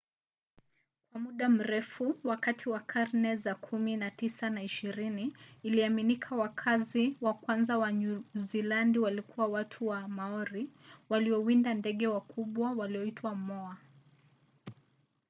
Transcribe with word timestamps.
kwa 1.11 1.21
muda 1.21 1.49
mrefu 1.49 2.15
wakati 2.23 2.69
wa 2.69 2.79
karne 2.79 3.35
za 3.35 3.55
kumi 3.55 3.97
na 3.97 4.11
tisa 4.11 4.49
na 4.49 4.63
ishirini 4.63 5.33
iliaminika 5.63 6.35
wakazi 6.35 7.17
wa 7.21 7.33
kwanza 7.33 7.77
wa 7.77 7.91
nyuzilandi 7.93 8.99
walikuwa 8.99 9.47
watu 9.47 9.87
wa 9.87 10.07
maori 10.07 10.69
waliowinda 11.09 11.73
ndege 11.73 12.07
wakubwa 12.07 12.71
walioitwa 12.71 13.35
moa 13.35 13.77